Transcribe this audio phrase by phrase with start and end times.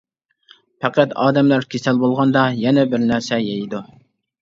[0.85, 3.89] پەقەت ئادەملەر كېسەل بولغاندا يەنە بىرنەرسە يەيدۇ.